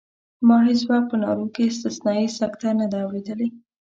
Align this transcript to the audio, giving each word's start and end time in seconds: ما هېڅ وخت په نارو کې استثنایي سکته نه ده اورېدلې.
ما 0.47 0.57
هېڅ 0.67 0.81
وخت 0.89 1.05
په 1.09 1.17
نارو 1.23 1.45
کې 1.55 1.63
استثنایي 1.71 2.27
سکته 2.39 2.69
نه 2.79 2.85
ده 2.91 2.97
اورېدلې. 3.05 3.47